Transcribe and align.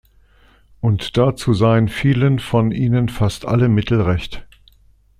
Und 0.79 1.15
dazu 1.15 1.53
seien 1.53 1.87
vielen 1.87 2.39
von 2.39 2.71
ihnen 2.71 3.07
fast 3.07 3.45
alle 3.45 3.69
Mittel 3.69 4.01
recht. 4.01 4.47